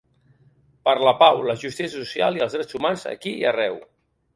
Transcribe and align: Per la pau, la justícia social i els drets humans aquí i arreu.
Per 0.89 0.95
la 1.09 1.13
pau, 1.21 1.43
la 1.51 1.57
justícia 1.67 1.95
social 2.01 2.41
i 2.43 2.45
els 2.49 2.59
drets 2.61 2.81
humans 2.83 3.09
aquí 3.17 3.41
i 3.45 3.51
arreu. 3.53 3.83